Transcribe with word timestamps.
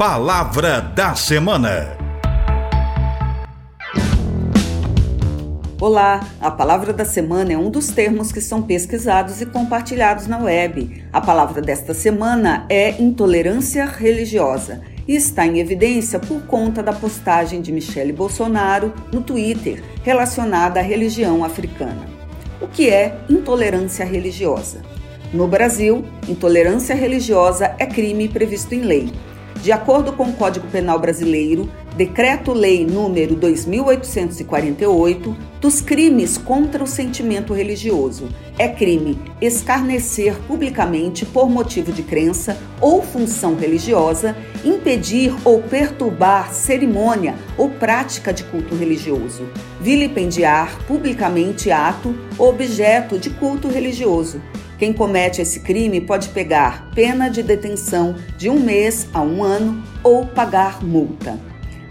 Palavra 0.00 0.80
da 0.80 1.14
Semana. 1.14 1.94
Olá, 5.78 6.26
a 6.40 6.50
palavra 6.50 6.90
da 6.94 7.04
semana 7.04 7.52
é 7.52 7.58
um 7.58 7.70
dos 7.70 7.88
termos 7.88 8.32
que 8.32 8.40
são 8.40 8.62
pesquisados 8.62 9.42
e 9.42 9.44
compartilhados 9.44 10.26
na 10.26 10.38
web. 10.38 11.04
A 11.12 11.20
palavra 11.20 11.60
desta 11.60 11.92
semana 11.92 12.64
é 12.70 12.98
intolerância 12.98 13.84
religiosa 13.84 14.80
e 15.06 15.14
está 15.14 15.44
em 15.44 15.58
evidência 15.58 16.18
por 16.18 16.46
conta 16.46 16.82
da 16.82 16.94
postagem 16.94 17.60
de 17.60 17.70
Michele 17.70 18.14
Bolsonaro 18.14 18.94
no 19.12 19.20
Twitter 19.20 19.84
relacionada 20.02 20.80
à 20.80 20.82
religião 20.82 21.44
africana. 21.44 22.08
O 22.58 22.66
que 22.66 22.88
é 22.88 23.18
intolerância 23.28 24.06
religiosa? 24.06 24.80
No 25.30 25.46
Brasil, 25.46 26.06
intolerância 26.26 26.94
religiosa 26.94 27.76
é 27.78 27.84
crime 27.84 28.28
previsto 28.28 28.74
em 28.74 28.80
lei. 28.80 29.12
De 29.62 29.72
acordo 29.72 30.14
com 30.14 30.24
o 30.24 30.32
Código 30.32 30.66
Penal 30.68 30.98
Brasileiro, 30.98 31.68
Decreto-Lei 31.94 32.86
número 32.86 33.36
2848, 33.36 35.36
dos 35.60 35.82
crimes 35.82 36.38
contra 36.38 36.82
o 36.82 36.86
sentimento 36.86 37.52
religioso. 37.52 38.30
É 38.58 38.68
crime 38.68 39.18
escarnecer 39.38 40.34
publicamente 40.48 41.26
por 41.26 41.50
motivo 41.50 41.92
de 41.92 42.02
crença 42.02 42.56
ou 42.80 43.02
função 43.02 43.54
religiosa, 43.54 44.34
impedir 44.64 45.34
ou 45.44 45.60
perturbar 45.60 46.54
cerimônia 46.54 47.34
ou 47.58 47.68
prática 47.68 48.32
de 48.32 48.44
culto 48.44 48.74
religioso, 48.74 49.46
vilipendiar 49.78 50.78
publicamente 50.86 51.70
ato 51.70 52.14
ou 52.38 52.48
objeto 52.48 53.18
de 53.18 53.28
culto 53.28 53.68
religioso. 53.68 54.40
Quem 54.80 54.94
comete 54.94 55.42
esse 55.42 55.60
crime 55.60 56.00
pode 56.00 56.30
pegar 56.30 56.90
pena 56.94 57.28
de 57.28 57.42
detenção 57.42 58.16
de 58.38 58.48
um 58.48 58.58
mês 58.58 59.06
a 59.12 59.20
um 59.20 59.44
ano 59.44 59.84
ou 60.02 60.24
pagar 60.24 60.82
multa. 60.82 61.38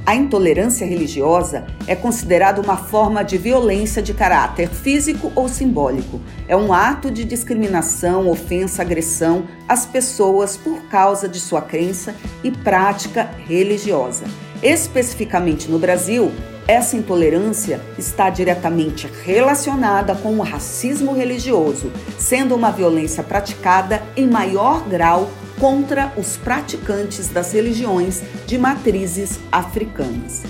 A 0.04 0.16
intolerância 0.16 0.88
religiosa 0.88 1.68
é 1.86 1.96
considerada 1.96 2.60
uma 2.60 2.78
forma 2.78 3.24
de 3.24 3.38
violência 3.38 4.02
de 4.02 4.12
caráter 4.12 4.70
físico 4.70 5.32
ou 5.36 5.48
simbólico. 5.48 6.20
É 6.48 6.58
um 6.58 6.74
ato 6.74 7.12
de 7.12 7.24
discriminação, 7.24 8.28
ofensa, 8.28 8.82
agressão 8.82 9.44
às 9.68 9.86
pessoas 9.86 10.58
por 10.58 10.82
causa 10.90 11.30
de 11.30 11.40
sua 11.40 11.62
crença 11.62 12.16
e 12.44 12.50
prática 12.50 13.30
religiosa. 13.48 14.26
Especificamente 14.62 15.72
no 15.72 15.80
Brasil, 15.80 16.32
essa 16.68 16.98
intolerância 16.98 17.80
está 17.98 18.30
diretamente 18.30 19.10
relacionada 19.24 20.14
com 20.14 20.38
o 20.38 20.42
racismo 20.42 21.14
religioso, 21.14 21.92
sendo 22.18 22.56
uma 22.56 22.70
violência 22.70 23.24
praticada 23.24 24.04
em 24.18 24.28
maior 24.28 24.88
grau 24.88 25.32
contra 25.60 26.14
os 26.18 26.38
praticantes 26.38 27.30
das 27.30 27.54
religiões 27.54 28.22
de 28.46 28.58
matrizes 28.58 29.40
africanas. 29.52 30.44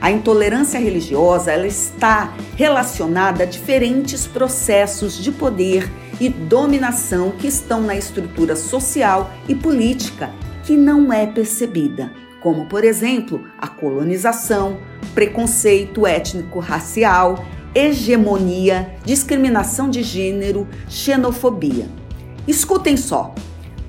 A 0.00 0.10
intolerância 0.10 0.78
religiosa 0.78 1.50
ela 1.50 1.66
está 1.66 2.34
relacionada 2.56 3.44
a 3.44 3.46
diferentes 3.46 4.26
processos 4.26 5.16
de 5.16 5.32
poder 5.32 5.90
e 6.20 6.28
dominação 6.28 7.30
que 7.30 7.46
estão 7.46 7.80
na 7.80 7.96
estrutura 7.96 8.54
social 8.54 9.30
e 9.48 9.54
política 9.54 10.30
que 10.62 10.76
não 10.76 11.12
é 11.12 11.26
percebida, 11.26 12.12
como, 12.44 12.66
por 12.66 12.84
exemplo, 12.84 13.42
a 13.58 13.66
colonização, 13.66 14.76
preconceito 15.14 16.06
étnico-racial, 16.06 17.42
hegemonia, 17.74 18.96
discriminação 19.02 19.88
de 19.88 20.02
gênero, 20.02 20.68
xenofobia. 20.86 21.88
Escutem 22.46 22.98
só. 22.98 23.34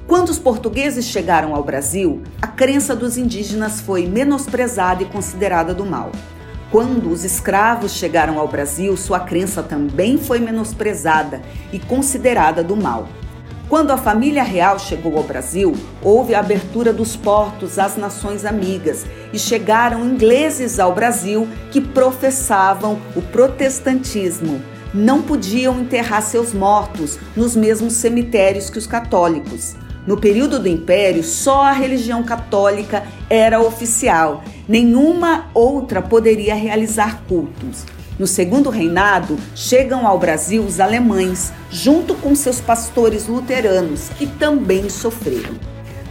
Quando 0.08 0.30
os 0.30 0.40
portugueses 0.40 1.04
chegaram 1.04 1.54
ao 1.54 1.66
Brasil, 1.66 2.24
a 2.42 2.48
crença 2.48 2.96
dos 2.96 3.18
indígenas 3.18 3.82
foi 3.82 4.08
menosprezada 4.08 5.04
e 5.04 5.06
considerada 5.06 5.74
do 5.74 5.86
mal. 5.86 6.14
Quando 6.72 7.12
os 7.12 7.26
escravos 7.26 7.92
chegaram 7.92 8.40
ao 8.40 8.48
Brasil, 8.48 8.96
sua 8.96 9.20
crença 9.20 9.62
também 9.62 10.18
foi 10.18 10.40
menosprezada 10.40 11.42
e 11.74 11.80
considerada 11.80 12.64
do 12.64 12.78
mal. 12.78 13.10
Quando 13.68 13.90
a 13.90 13.98
família 13.98 14.44
real 14.44 14.78
chegou 14.78 15.18
ao 15.18 15.24
Brasil, 15.24 15.76
houve 16.04 16.36
a 16.36 16.40
abertura 16.40 16.94
dos 16.94 17.16
portos 17.16 17.80
às 17.80 17.98
nações 17.98 18.46
amigas 18.46 19.06
e 19.34 19.40
chegaram 19.40 20.06
ingleses 20.06 20.80
ao 20.80 20.94
Brasil 20.94 21.48
que 21.72 21.82
professavam 21.82 23.00
o 23.16 23.24
protestantismo. 23.24 24.62
Não 24.94 25.24
podiam 25.24 25.80
enterrar 25.80 26.22
seus 26.22 26.54
mortos 26.54 27.18
nos 27.36 27.56
mesmos 27.56 27.94
cemitérios 27.94 28.70
que 28.70 28.78
os 28.78 28.86
católicos. 28.86 29.76
No 30.06 30.16
período 30.16 30.60
do 30.60 30.68
Império, 30.68 31.24
só 31.24 31.64
a 31.64 31.72
religião 31.72 32.22
católica 32.22 33.04
era 33.28 33.60
oficial, 33.60 34.44
nenhuma 34.68 35.50
outra 35.56 36.04
poderia 36.04 36.54
realizar 36.54 37.24
cultos. 37.28 37.84
No 38.18 38.26
segundo 38.26 38.70
reinado, 38.70 39.38
chegam 39.54 40.08
ao 40.08 40.18
Brasil 40.18 40.64
os 40.64 40.80
alemães, 40.80 41.52
junto 41.70 42.16
com 42.16 42.34
seus 42.34 42.62
pastores 42.62 43.28
luteranos, 43.28 44.10
que 44.18 44.26
também 44.26 44.90
sofreram. 44.90 45.54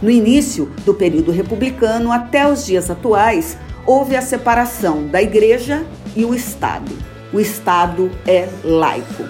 No 0.01 0.11
início 0.11 0.71
do 0.85 0.93
período 0.93 1.31
republicano 1.31 2.11
até 2.11 2.47
os 2.47 2.63
dias 2.63 2.91
atuais, 2.91 3.57
houve 3.87 4.15
a 4.15 4.21
separação 4.21 5.07
da 5.07 5.21
igreja 5.21 5.83
e 6.15 6.23
o 6.23 6.35
Estado. 6.35 6.91
O 7.33 7.39
Estado 7.39 8.11
é 8.27 8.47
laico. 8.63 9.23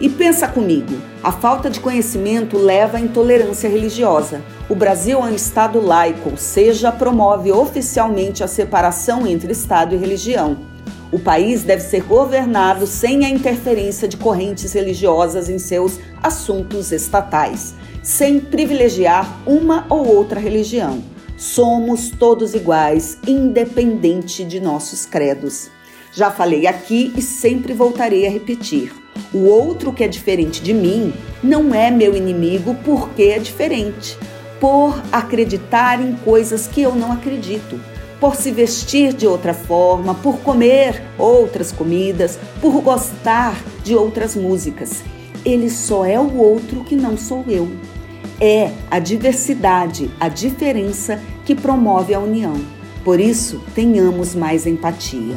E 0.00 0.08
pensa 0.08 0.48
comigo, 0.48 0.94
a 1.22 1.32
falta 1.32 1.68
de 1.68 1.80
conhecimento 1.80 2.56
leva 2.56 2.96
à 2.96 3.00
intolerância 3.00 3.68
religiosa. 3.68 4.40
O 4.68 4.74
Brasil 4.74 5.18
é 5.18 5.22
um 5.22 5.34
Estado 5.34 5.80
laico, 5.80 6.30
ou 6.30 6.36
seja, 6.36 6.92
promove 6.92 7.52
oficialmente 7.52 8.42
a 8.42 8.48
separação 8.48 9.26
entre 9.26 9.52
Estado 9.52 9.94
e 9.94 9.98
religião. 9.98 10.75
O 11.12 11.18
país 11.18 11.62
deve 11.62 11.82
ser 11.82 12.02
governado 12.02 12.86
sem 12.86 13.24
a 13.24 13.28
interferência 13.28 14.08
de 14.08 14.16
correntes 14.16 14.72
religiosas 14.72 15.48
em 15.48 15.58
seus 15.58 15.98
assuntos 16.22 16.92
estatais, 16.92 17.74
sem 18.02 18.40
privilegiar 18.40 19.40
uma 19.46 19.86
ou 19.88 20.06
outra 20.06 20.40
religião. 20.40 21.02
Somos 21.36 22.10
todos 22.10 22.54
iguais, 22.54 23.18
independente 23.26 24.44
de 24.44 24.58
nossos 24.58 25.04
credos. 25.04 25.70
Já 26.12 26.30
falei 26.30 26.66
aqui 26.66 27.12
e 27.16 27.22
sempre 27.22 27.72
voltarei 27.72 28.26
a 28.26 28.30
repetir. 28.30 28.92
O 29.32 29.44
outro 29.44 29.92
que 29.92 30.02
é 30.02 30.08
diferente 30.08 30.62
de 30.62 30.72
mim 30.72 31.12
não 31.42 31.74
é 31.74 31.90
meu 31.90 32.16
inimigo 32.16 32.74
porque 32.84 33.24
é 33.24 33.38
diferente, 33.38 34.16
por 34.60 35.00
acreditar 35.12 36.00
em 36.00 36.14
coisas 36.16 36.66
que 36.66 36.80
eu 36.80 36.94
não 36.94 37.12
acredito, 37.12 37.78
por 38.20 38.34
se 38.36 38.50
vestir 38.50 39.12
de 39.12 39.26
outra 39.26 39.52
forma, 39.52 40.14
por 40.14 40.38
comer 40.38 41.02
outras 41.18 41.70
comidas, 41.70 42.38
por 42.60 42.80
gostar 42.80 43.62
de 43.84 43.94
outras 43.94 44.34
músicas. 44.34 45.02
Ele 45.44 45.70
só 45.70 46.04
é 46.04 46.18
o 46.18 46.36
outro 46.36 46.82
que 46.84 46.96
não 46.96 47.16
sou 47.16 47.44
eu. 47.48 47.68
É 48.40 48.70
a 48.90 48.98
diversidade, 48.98 50.10
a 50.18 50.28
diferença 50.28 51.20
que 51.44 51.54
promove 51.54 52.14
a 52.14 52.20
união. 52.20 52.54
Por 53.04 53.20
isso, 53.20 53.62
tenhamos 53.74 54.34
mais 54.34 54.66
empatia. 54.66 55.36